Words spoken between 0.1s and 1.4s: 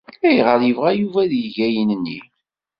Ayɣer yebɣa Yuba ad